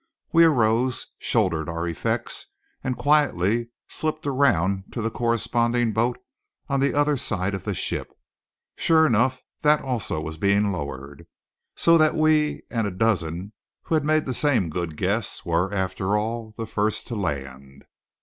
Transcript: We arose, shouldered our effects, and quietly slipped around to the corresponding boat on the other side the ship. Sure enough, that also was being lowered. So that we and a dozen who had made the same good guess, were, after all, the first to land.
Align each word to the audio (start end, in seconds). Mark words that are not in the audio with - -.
We 0.31 0.45
arose, 0.45 1.05
shouldered 1.19 1.69
our 1.69 1.87
effects, 1.87 2.47
and 2.83 2.97
quietly 2.97 3.69
slipped 3.87 4.25
around 4.25 4.85
to 4.93 4.99
the 5.03 5.11
corresponding 5.11 5.91
boat 5.93 6.17
on 6.67 6.79
the 6.79 6.95
other 6.95 7.15
side 7.17 7.53
the 7.53 7.75
ship. 7.75 8.09
Sure 8.75 9.05
enough, 9.05 9.43
that 9.61 9.83
also 9.83 10.19
was 10.19 10.37
being 10.37 10.71
lowered. 10.71 11.27
So 11.75 11.99
that 11.99 12.15
we 12.15 12.63
and 12.71 12.87
a 12.87 12.89
dozen 12.91 13.53
who 13.83 13.93
had 13.93 14.03
made 14.03 14.25
the 14.25 14.33
same 14.33 14.71
good 14.71 14.97
guess, 14.97 15.45
were, 15.45 15.71
after 15.71 16.17
all, 16.17 16.55
the 16.57 16.65
first 16.65 17.05
to 17.09 17.15
land. 17.15 17.85